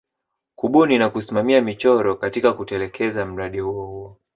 Kubuni 0.55 0.97
na 0.97 1.09
kusimamia 1.09 1.61
michoro 1.61 2.15
katika 2.15 2.53
kutelekeza 2.53 3.25
mradio 3.25 3.65
huu 3.71 4.17